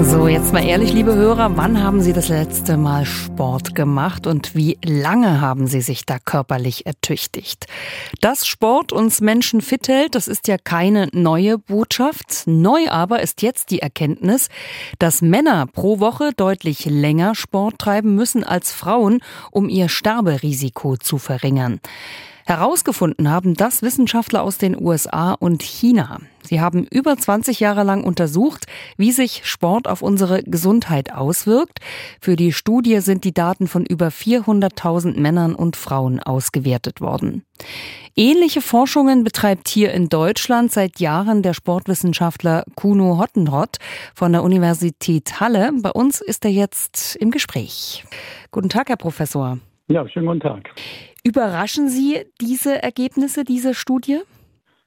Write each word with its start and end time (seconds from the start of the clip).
So, 0.00 0.26
jetzt 0.26 0.52
mal 0.52 0.64
ehrlich, 0.64 0.92
liebe 0.92 1.14
Hörer, 1.14 1.56
wann 1.56 1.82
haben 1.82 2.00
Sie 2.00 2.12
das 2.12 2.28
letzte 2.28 2.76
Mal 2.76 3.04
Sport 3.04 3.74
gemacht 3.74 4.26
und 4.26 4.54
wie 4.56 4.78
lange 4.84 5.40
haben 5.40 5.66
Sie 5.66 5.80
sich 5.80 6.06
da 6.06 6.18
körperlich 6.18 6.86
ertüchtigt? 6.86 7.66
Dass 8.20 8.46
Sport 8.46 8.92
uns 8.92 9.20
Menschen 9.20 9.60
fit 9.60 9.88
hält, 9.88 10.14
das 10.14 10.28
ist 10.28 10.48
ja 10.48 10.56
keine 10.58 11.08
neue 11.12 11.58
Botschaft. 11.58 12.44
Neu 12.46 12.88
aber 12.88 13.20
ist 13.20 13.42
jetzt 13.42 13.70
die 13.70 13.80
Erkenntnis, 13.80 14.48
dass 14.98 15.22
Männer 15.22 15.66
pro 15.66 16.00
Woche 16.00 16.30
deutlich 16.36 16.86
länger 16.86 17.34
Sport 17.34 17.78
treiben 17.78 18.14
müssen 18.14 18.44
als 18.44 18.72
Frauen, 18.72 19.20
um 19.50 19.68
ihr 19.68 19.88
Sterberisiko 19.88 20.96
zu 20.96 21.18
verringern. 21.18 21.80
Herausgefunden 22.44 23.30
haben 23.30 23.54
das 23.54 23.82
Wissenschaftler 23.82 24.42
aus 24.42 24.58
den 24.58 24.80
USA 24.80 25.32
und 25.32 25.62
China. 25.62 26.18
Sie 26.42 26.60
haben 26.60 26.84
über 26.90 27.16
20 27.16 27.60
Jahre 27.60 27.84
lang 27.84 28.04
untersucht, 28.04 28.66
wie 28.96 29.12
sich 29.12 29.42
Sport 29.44 29.86
auf 29.88 30.02
unsere 30.02 30.42
Gesundheit 30.42 31.12
auswirkt. 31.12 31.78
Für 32.20 32.36
die 32.36 32.52
Studie 32.52 33.00
sind 33.00 33.24
die 33.24 33.32
Daten 33.32 33.68
von 33.68 33.86
über 33.86 34.08
400.000 34.08 35.20
Männern 35.20 35.54
und 35.54 35.76
Frauen 35.76 36.20
ausgewertet 36.20 37.00
worden. 37.00 37.44
Ähnliche 38.14 38.60
Forschungen 38.60 39.24
betreibt 39.24 39.68
hier 39.68 39.92
in 39.92 40.08
Deutschland 40.08 40.72
seit 40.72 41.00
Jahren 41.00 41.42
der 41.42 41.54
Sportwissenschaftler 41.54 42.64
Kuno 42.74 43.18
Hottenrott 43.18 43.78
von 44.14 44.32
der 44.32 44.42
Universität 44.42 45.40
Halle. 45.40 45.70
Bei 45.80 45.90
uns 45.90 46.20
ist 46.20 46.44
er 46.44 46.50
jetzt 46.50 47.16
im 47.16 47.30
Gespräch. 47.30 48.04
Guten 48.50 48.68
Tag, 48.68 48.90
Herr 48.90 48.96
Professor. 48.96 49.58
Ja, 49.88 50.06
schönen 50.08 50.26
guten 50.26 50.40
Tag. 50.40 50.70
Überraschen 51.24 51.88
Sie 51.88 52.24
diese 52.40 52.82
Ergebnisse 52.82 53.44
dieser 53.44 53.74
Studie? 53.74 54.18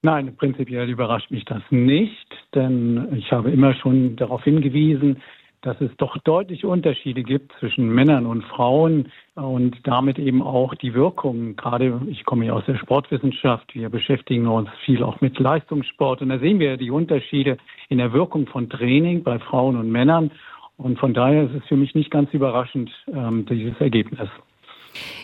Nein, 0.02 0.36
prinzipiell 0.36 0.90
überrascht 0.90 1.32
mich 1.32 1.46
das 1.46 1.64
nicht, 1.70 2.28
denn 2.54 3.08
ich 3.16 3.32
habe 3.32 3.52
immer 3.52 3.74
schon 3.74 4.18
darauf 4.18 4.44
hingewiesen, 4.44 5.22
dass 5.62 5.80
es 5.80 5.90
doch 5.98 6.18
deutliche 6.20 6.68
Unterschiede 6.68 7.24
gibt 7.24 7.54
zwischen 7.60 7.88
Männern 7.88 8.26
und 8.26 8.44
Frauen 8.44 9.12
und 9.34 9.78
damit 9.84 10.20
eben 10.20 10.44
auch 10.44 10.76
die 10.76 10.94
Wirkung. 10.94 11.56
Gerade 11.56 12.02
ich 12.08 12.26
komme 12.26 12.46
ja 12.46 12.54
aus 12.54 12.66
der 12.66 12.78
Sportwissenschaft, 12.78 13.74
wir 13.74 13.90
beschäftigen 13.90 14.46
uns 14.48 14.70
viel 14.84 15.04
auch 15.04 15.22
mit 15.22 15.40
Leistungssport 15.40 16.22
und 16.22 16.30
da 16.30 16.38
sehen 16.38 16.60
wir 16.60 16.78
die 16.78 16.92
Unterschiede 16.92 17.58
in 17.90 17.98
der 17.98 18.12
Wirkung 18.12 18.46
von 18.46 18.70
Training 18.70 19.24
bei 19.24 19.40
Frauen 19.40 19.78
und 19.78 19.90
Männern. 19.90 20.32
Und 20.78 21.00
von 21.00 21.14
daher 21.14 21.46
ist 21.46 21.56
es 21.56 21.66
für 21.68 21.78
mich 21.78 21.96
nicht 21.96 22.12
ganz 22.12 22.32
überraschend, 22.34 22.92
ähm, 23.08 23.46
dieses 23.46 23.80
Ergebnis. 23.80 24.30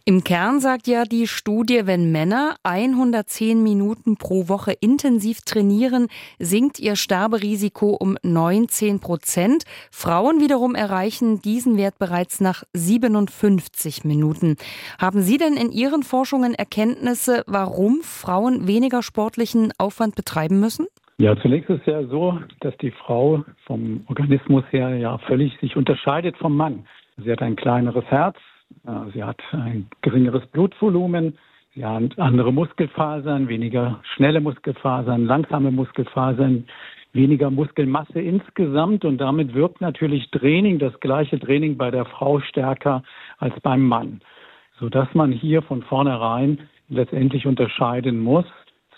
Im 0.03 0.23
Kern 0.23 0.59
sagt 0.59 0.87
ja 0.87 1.03
die 1.03 1.27
Studie, 1.27 1.81
wenn 1.85 2.11
Männer 2.11 2.55
110 2.63 3.61
Minuten 3.61 4.17
pro 4.17 4.49
Woche 4.49 4.73
intensiv 4.81 5.41
trainieren, 5.41 6.07
sinkt 6.39 6.79
ihr 6.79 6.95
Sterberisiko 6.95 7.97
um 7.99 8.17
19 8.23 8.99
Prozent. 8.99 9.63
Frauen 9.91 10.41
wiederum 10.41 10.73
erreichen 10.73 11.39
diesen 11.43 11.77
Wert 11.77 11.99
bereits 11.99 12.41
nach 12.41 12.63
57 12.73 14.03
Minuten. 14.03 14.55
Haben 14.99 15.21
Sie 15.21 15.37
denn 15.37 15.53
in 15.53 15.71
Ihren 15.71 16.01
Forschungen 16.01 16.55
Erkenntnisse, 16.55 17.43
warum 17.45 18.01
Frauen 18.01 18.67
weniger 18.67 19.03
sportlichen 19.03 19.71
Aufwand 19.77 20.15
betreiben 20.15 20.59
müssen? 20.59 20.87
Ja, 21.19 21.39
zunächst 21.39 21.69
ist 21.69 21.81
es 21.81 21.85
ja 21.85 22.03
so, 22.07 22.39
dass 22.61 22.75
die 22.77 22.89
Frau 22.89 23.45
vom 23.67 24.03
Organismus 24.07 24.63
her 24.71 24.95
ja 24.95 25.19
völlig 25.27 25.55
sich 25.59 25.75
unterscheidet 25.75 26.35
vom 26.37 26.57
Mann. 26.57 26.87
Sie 27.23 27.31
hat 27.31 27.43
ein 27.43 27.55
kleineres 27.55 28.05
Herz, 28.05 28.37
Sie 29.13 29.23
hat 29.23 29.39
ein 29.51 29.87
geringeres 30.01 30.45
Blutvolumen, 30.47 31.37
sie 31.73 31.85
hat 31.85 32.17
andere 32.19 32.51
Muskelfasern, 32.51 33.47
weniger 33.47 34.01
schnelle 34.15 34.41
Muskelfasern, 34.41 35.25
langsame 35.25 35.71
Muskelfasern, 35.71 36.65
weniger 37.13 37.49
Muskelmasse 37.49 38.19
insgesamt. 38.21 39.05
Und 39.05 39.19
damit 39.19 39.53
wirkt 39.53 39.81
natürlich 39.81 40.29
Training, 40.31 40.79
das 40.79 40.99
gleiche 40.99 41.39
Training 41.39 41.77
bei 41.77 41.91
der 41.91 42.05
Frau 42.05 42.39
stärker 42.39 43.03
als 43.37 43.59
beim 43.61 43.85
Mann, 43.87 44.21
sodass 44.79 45.13
man 45.13 45.31
hier 45.31 45.61
von 45.61 45.83
vornherein 45.83 46.59
letztendlich 46.89 47.45
unterscheiden 47.45 48.19
muss 48.19 48.45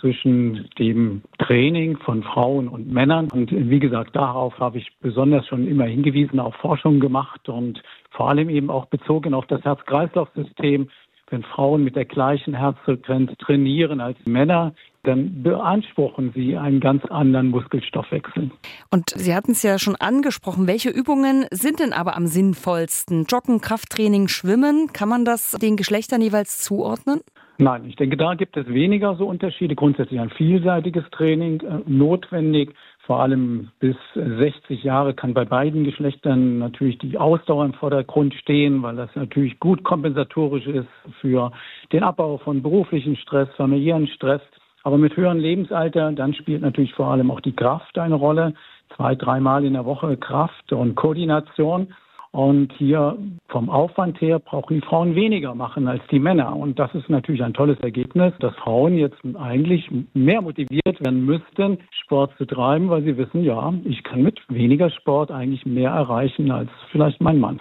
zwischen 0.03 0.69
dem 0.77 1.21
Training 1.39 1.97
von 1.97 2.23
Frauen 2.23 2.67
und 2.67 2.91
Männern. 2.91 3.29
Und 3.31 3.51
wie 3.51 3.79
gesagt, 3.79 4.13
darauf 4.17 4.59
habe 4.59 4.77
ich 4.77 4.91
besonders 4.99 5.47
schon 5.47 5.65
immer 5.65 5.85
hingewiesen, 5.85 6.41
auch 6.41 6.53
Forschung 6.55 6.99
gemacht 6.99 7.47
und 7.47 7.81
vor 8.11 8.29
allem 8.29 8.49
eben 8.49 8.69
auch 8.69 8.87
bezogen 8.87 9.33
auf 9.33 9.45
das 9.47 9.63
Herz-Kreislauf-System. 9.63 10.89
Wenn 11.29 11.43
Frauen 11.43 11.85
mit 11.85 11.95
der 11.95 12.03
gleichen 12.03 12.53
Herzfrequenz 12.53 13.31
trainieren 13.37 14.01
als 14.01 14.17
Männer, 14.25 14.73
dann 15.03 15.41
beanspruchen 15.41 16.33
sie 16.35 16.57
einen 16.57 16.81
ganz 16.81 17.05
anderen 17.05 17.49
Muskelstoffwechsel. 17.49 18.51
Und 18.91 19.09
Sie 19.09 19.33
hatten 19.33 19.51
es 19.51 19.63
ja 19.63 19.79
schon 19.79 19.95
angesprochen. 19.95 20.67
Welche 20.67 20.89
Übungen 20.89 21.45
sind 21.49 21.79
denn 21.79 21.93
aber 21.93 22.15
am 22.17 22.27
sinnvollsten? 22.27 23.25
Joggen, 23.25 23.61
Krafttraining, 23.61 24.27
Schwimmen? 24.27 24.91
Kann 24.91 25.09
man 25.09 25.23
das 25.23 25.51
den 25.51 25.77
Geschlechtern 25.77 26.21
jeweils 26.21 26.59
zuordnen? 26.59 27.21
Nein, 27.63 27.85
ich 27.87 27.95
denke, 27.95 28.17
da 28.17 28.33
gibt 28.33 28.57
es 28.57 28.67
weniger 28.67 29.15
so 29.15 29.25
Unterschiede. 29.25 29.73
Grundsätzlich 29.73 30.19
ein 30.19 30.31
vielseitiges 30.31 31.05
Training 31.11 31.61
äh, 31.61 31.79
notwendig. 31.85 32.75
Vor 33.05 33.21
allem 33.21 33.69
bis 33.79 33.95
60 34.15 34.83
Jahre 34.83 35.13
kann 35.13 35.33
bei 35.33 35.45
beiden 35.45 35.85
Geschlechtern 35.85 36.57
natürlich 36.57 36.97
die 36.97 37.17
Ausdauer 37.17 37.63
im 37.63 37.73
Vordergrund 37.73 38.33
stehen, 38.33 38.83
weil 38.83 38.97
das 38.97 39.15
natürlich 39.15 39.61
gut 39.61 39.81
kompensatorisch 39.85 40.67
ist 40.67 40.89
für 41.21 41.53
den 41.93 42.03
Abbau 42.03 42.37
von 42.37 42.61
beruflichen 42.61 43.15
Stress, 43.15 43.47
familiären 43.55 44.07
Stress. 44.07 44.41
Aber 44.83 44.97
mit 44.97 45.15
höherem 45.15 45.39
Lebensalter, 45.39 46.11
dann 46.11 46.33
spielt 46.33 46.63
natürlich 46.63 46.93
vor 46.93 47.07
allem 47.07 47.31
auch 47.31 47.39
die 47.39 47.55
Kraft 47.55 47.97
eine 47.97 48.15
Rolle. 48.15 48.55
Zwei, 48.97 49.15
dreimal 49.15 49.63
in 49.63 49.71
der 49.71 49.85
Woche 49.85 50.17
Kraft 50.17 50.73
und 50.73 50.95
Koordination. 50.95 51.93
Und 52.33 52.73
hier 52.79 53.15
vom 53.49 53.69
Aufwand 53.69 54.19
her 54.19 54.39
brauchen 54.39 54.81
die 54.81 54.85
Frauen 54.87 55.13
weniger 55.13 55.53
machen 55.53 55.87
als 55.87 56.01
die 56.09 56.17
Männer. 56.17 56.55
Und 56.55 56.79
das 56.79 56.91
ist 56.95 57.07
natürlich 57.07 57.43
ein 57.43 57.53
tolles 57.53 57.79
Ergebnis, 57.81 58.33
dass 58.39 58.55
Frauen 58.55 58.97
jetzt 58.97 59.19
eigentlich 59.39 59.87
mehr 60.15 60.41
motiviert 60.41 60.99
werden 60.99 61.25
müssten, 61.25 61.77
Sport 61.91 62.31
zu 62.39 62.45
treiben, 62.45 62.89
weil 62.89 63.03
sie 63.03 63.17
wissen, 63.17 63.43
ja, 63.43 63.71
ich 63.85 64.03
kann 64.03 64.23
mit 64.23 64.39
weniger 64.49 64.89
Sport 64.89 65.29
eigentlich 65.29 65.63
mehr 65.67 65.91
erreichen 65.91 66.49
als 66.49 66.71
vielleicht 66.91 67.21
mein 67.21 67.37
Mann. 67.37 67.59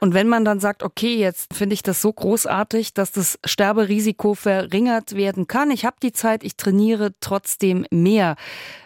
Und 0.00 0.14
wenn 0.14 0.28
man 0.28 0.46
dann 0.46 0.58
sagt, 0.58 0.82
okay, 0.82 1.16
jetzt 1.16 1.52
finde 1.52 1.74
ich 1.74 1.82
das 1.82 2.00
so 2.00 2.10
großartig, 2.10 2.94
dass 2.94 3.12
das 3.12 3.38
Sterberisiko 3.44 4.32
verringert 4.32 5.16
werden 5.16 5.48
kann, 5.48 5.70
ich 5.70 5.84
habe 5.84 5.96
die 6.02 6.12
Zeit, 6.12 6.44
ich 6.44 6.56
trainiere 6.56 7.10
trotzdem 7.20 7.84
mehr. 7.90 8.36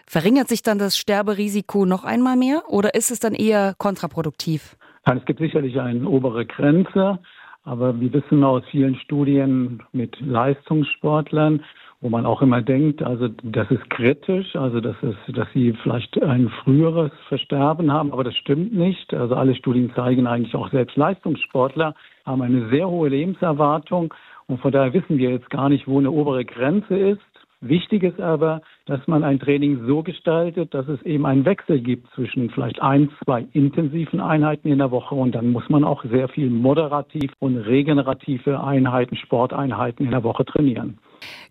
Verringert 0.05 0.49
sich 0.49 0.63
dann 0.63 0.79
das 0.79 0.97
Sterberisiko 0.97 1.85
noch 1.85 2.03
einmal 2.03 2.35
mehr 2.35 2.63
oder 2.67 2.93
ist 2.93 3.09
es 3.09 3.19
dann 3.19 3.33
eher 3.33 3.73
kontraproduktiv? 3.77 4.75
Es 5.17 5.25
gibt 5.25 5.39
sicherlich 5.39 5.79
eine 5.79 6.07
obere 6.07 6.45
Grenze, 6.45 7.19
aber 7.63 7.99
wir 7.99 8.13
wissen 8.13 8.43
aus 8.43 8.63
vielen 8.69 8.95
Studien 8.95 9.81
mit 9.91 10.19
Leistungssportlern, 10.19 11.63
wo 12.01 12.09
man 12.09 12.25
auch 12.25 12.41
immer 12.41 12.61
denkt, 12.61 13.01
also 13.01 13.27
das 13.43 13.69
ist 13.71 13.89
kritisch, 13.89 14.55
also 14.55 14.79
das 14.79 14.95
ist, 15.01 15.37
dass 15.37 15.47
sie 15.53 15.73
vielleicht 15.83 16.21
ein 16.21 16.49
früheres 16.63 17.11
Versterben 17.27 17.91
haben, 17.91 18.13
aber 18.13 18.23
das 18.23 18.35
stimmt 18.35 18.73
nicht. 18.73 19.13
Also 19.13 19.35
alle 19.35 19.55
Studien 19.55 19.91
zeigen 19.95 20.27
eigentlich 20.27 20.55
auch 20.55 20.69
selbst 20.69 20.95
Leistungssportler 20.95 21.95
haben 22.25 22.41
eine 22.41 22.69
sehr 22.69 22.87
hohe 22.87 23.09
Lebenserwartung 23.09 24.13
und 24.47 24.61
von 24.61 24.71
daher 24.71 24.93
wissen 24.93 25.17
wir 25.17 25.31
jetzt 25.31 25.49
gar 25.49 25.69
nicht, 25.69 25.87
wo 25.87 25.97
eine 25.97 26.11
obere 26.11 26.45
Grenze 26.45 26.95
ist. 26.95 27.21
Wichtig 27.61 28.03
ist 28.03 28.21
aber, 28.21 28.61
dass 28.85 29.05
man 29.07 29.23
ein 29.23 29.37
Training 29.37 29.85
so 29.85 30.01
gestaltet, 30.01 30.73
dass 30.73 30.87
es 30.87 31.01
eben 31.01 31.25
einen 31.25 31.43
Wechsel 31.43 31.81
gibt 31.81 32.09
zwischen 32.13 32.49
vielleicht 32.51 32.81
ein, 32.81 33.09
zwei 33.23 33.47
intensiven 33.51 34.21
Einheiten 34.21 34.69
in 34.69 34.77
der 34.77 34.91
Woche 34.91 35.13
und 35.13 35.35
dann 35.35 35.51
muss 35.51 35.67
man 35.67 35.83
auch 35.83 36.05
sehr 36.05 36.29
viel 36.29 36.49
moderativ 36.49 37.33
und 37.39 37.57
regenerative 37.57 38.63
Einheiten, 38.63 39.17
Sporteinheiten 39.17 40.05
in 40.05 40.11
der 40.11 40.23
Woche 40.23 40.45
trainieren. 40.45 40.99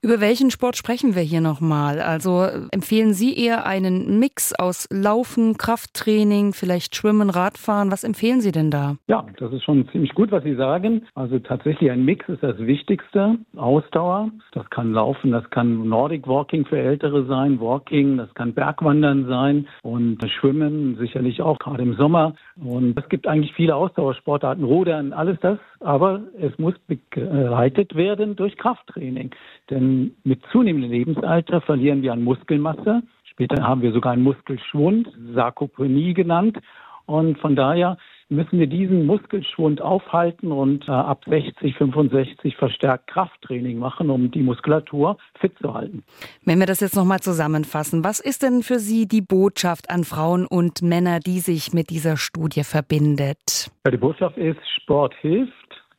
Über 0.02 0.20
welchen 0.20 0.50
Sport 0.50 0.76
sprechen 0.76 1.14
wir 1.14 1.22
hier 1.22 1.40
nochmal? 1.40 2.00
Also 2.00 2.46
empfehlen 2.70 3.12
Sie 3.12 3.36
eher 3.36 3.66
einen 3.66 4.18
Mix 4.18 4.54
aus 4.54 4.88
Laufen, 4.90 5.56
Krafttraining, 5.58 6.52
vielleicht 6.52 6.94
Schwimmen, 6.94 7.30
Radfahren? 7.30 7.90
Was 7.90 8.04
empfehlen 8.04 8.40
Sie 8.40 8.52
denn 8.52 8.70
da? 8.70 8.96
Ja, 9.08 9.26
das 9.38 9.52
ist 9.52 9.64
schon 9.64 9.88
ziemlich 9.90 10.14
gut, 10.14 10.30
was 10.30 10.44
Sie 10.44 10.54
sagen. 10.54 11.06
Also 11.14 11.38
tatsächlich 11.38 11.90
ein 11.90 12.04
Mix 12.04 12.28
ist 12.28 12.42
das 12.42 12.58
Wichtigste. 12.58 13.38
Ausdauer, 13.56 14.30
das 14.52 14.68
kann 14.70 14.92
Laufen, 14.92 15.32
das 15.32 15.48
kann 15.50 15.88
Nordic 15.88 16.26
Walking 16.26 16.64
für 16.66 16.78
Ältere 16.78 17.26
sein, 17.26 17.60
Walking, 17.60 18.16
das 18.16 18.32
kann 18.34 18.54
Bergwandern 18.54 19.26
sein 19.26 19.66
und 19.82 20.18
Schwimmen 20.40 20.96
sicherlich 20.98 21.42
auch, 21.42 21.58
gerade 21.58 21.82
im 21.82 21.94
Sommer. 21.94 22.34
Und 22.56 22.98
es 22.98 23.08
gibt 23.08 23.26
eigentlich 23.26 23.52
viele 23.54 23.74
Ausdauersportarten, 23.76 24.64
Rudern, 24.64 25.12
alles 25.12 25.38
das. 25.40 25.58
Aber 25.80 26.20
es 26.40 26.56
muss 26.58 26.74
begleitet 26.86 27.94
werden 27.94 28.36
durch 28.36 28.56
Krafttraining. 28.56 29.30
Denn 29.70 30.16
mit 30.24 30.40
zunehmendem 30.50 30.90
Lebensalter 30.90 31.60
verlieren 31.60 32.02
wir 32.02 32.12
an 32.12 32.22
Muskelmasse. 32.22 33.02
Später 33.24 33.62
haben 33.62 33.82
wir 33.82 33.92
sogar 33.92 34.12
einen 34.12 34.22
Muskelschwund, 34.22 35.08
Sarkopenie 35.34 36.14
genannt. 36.14 36.58
Und 37.06 37.38
von 37.38 37.56
daher 37.56 37.96
müssen 38.28 38.58
wir 38.58 38.66
diesen 38.66 39.06
Muskelschwund 39.06 39.80
aufhalten 39.80 40.52
und 40.52 40.86
äh, 40.86 40.92
ab 40.92 41.24
60, 41.26 41.74
65 41.76 42.56
verstärkt 42.56 43.06
Krafttraining 43.06 43.78
machen, 43.78 44.10
um 44.10 44.30
die 44.30 44.42
Muskulatur 44.42 45.16
fit 45.40 45.52
zu 45.60 45.72
halten. 45.72 46.04
Wenn 46.44 46.58
wir 46.58 46.66
das 46.66 46.80
jetzt 46.80 46.96
nochmal 46.96 47.20
zusammenfassen, 47.20 48.04
was 48.04 48.20
ist 48.20 48.42
denn 48.42 48.62
für 48.62 48.78
Sie 48.78 49.08
die 49.08 49.22
Botschaft 49.22 49.88
an 49.90 50.04
Frauen 50.04 50.46
und 50.46 50.82
Männer, 50.82 51.20
die 51.20 51.38
sich 51.40 51.72
mit 51.72 51.88
dieser 51.90 52.16
Studie 52.16 52.64
verbindet? 52.64 53.70
Ja, 53.86 53.92
die 53.92 53.96
Botschaft 53.96 54.36
ist, 54.36 54.60
Sport 54.82 55.14
hilft 55.20 55.52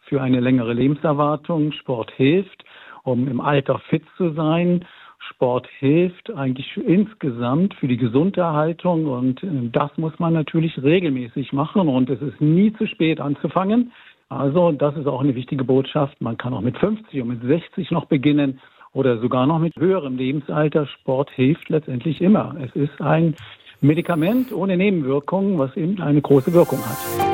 für 0.07 0.21
eine 0.21 0.39
längere 0.39 0.73
Lebenserwartung. 0.73 1.71
Sport 1.71 2.11
hilft, 2.15 2.63
um 3.03 3.27
im 3.27 3.41
Alter 3.41 3.79
fit 3.89 4.03
zu 4.17 4.33
sein. 4.33 4.85
Sport 5.29 5.67
hilft 5.79 6.31
eigentlich 6.31 6.77
insgesamt 6.77 7.73
für 7.75 7.87
die 7.87 7.97
Gesunderhaltung 7.97 9.05
und 9.05 9.43
äh, 9.43 9.69
das 9.71 9.91
muss 9.97 10.17
man 10.19 10.33
natürlich 10.33 10.81
regelmäßig 10.81 11.53
machen 11.53 11.87
und 11.87 12.09
es 12.09 12.21
ist 12.21 12.39
nie 12.41 12.73
zu 12.73 12.87
spät 12.87 13.19
anzufangen. 13.19 13.91
Also 14.29 14.71
das 14.71 14.95
ist 14.95 15.07
auch 15.07 15.21
eine 15.21 15.35
wichtige 15.35 15.63
Botschaft. 15.63 16.21
Man 16.21 16.37
kann 16.37 16.53
auch 16.53 16.61
mit 16.61 16.77
50 16.77 17.21
und 17.21 17.27
mit 17.27 17.41
60 17.41 17.91
noch 17.91 18.05
beginnen 18.05 18.59
oder 18.93 19.19
sogar 19.19 19.45
noch 19.45 19.59
mit 19.59 19.75
höherem 19.75 20.17
Lebensalter. 20.17 20.87
Sport 20.87 21.31
hilft 21.31 21.69
letztendlich 21.69 22.21
immer. 22.21 22.55
Es 22.61 22.75
ist 22.75 23.01
ein 23.01 23.35
Medikament 23.81 24.51
ohne 24.51 24.77
Nebenwirkungen, 24.77 25.57
was 25.57 25.75
eben 25.77 26.01
eine 26.01 26.21
große 26.21 26.53
Wirkung 26.53 26.79
hat. 26.79 27.28